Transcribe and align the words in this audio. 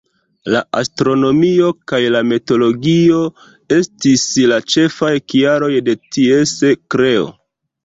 La 0.53 0.61
astronomio 0.77 1.67
kaj 1.91 1.99
la 2.15 2.21
meteologio 2.29 3.21
estis 3.79 4.25
la 4.55 4.59
ĉefaj 4.75 5.13
kialoj 5.35 5.71
de 5.91 5.99
ties 6.19 6.59
kreo. 6.97 7.33